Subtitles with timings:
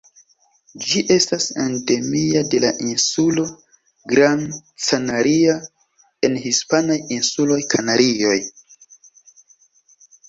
[0.91, 3.43] Ĝi estas endemia de la insulo
[4.13, 4.41] Gran
[4.87, 5.53] Canaria
[6.29, 8.37] en hispanaj insuloj Kanarioj.